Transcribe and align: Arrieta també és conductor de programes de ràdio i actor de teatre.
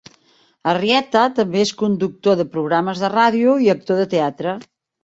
Arrieta 0.71 1.25
també 1.41 1.61
és 1.65 1.75
conductor 1.83 2.41
de 2.41 2.49
programes 2.57 3.05
de 3.05 3.13
ràdio 3.17 3.57
i 3.69 3.73
actor 3.79 4.05
de 4.05 4.13
teatre. 4.17 4.61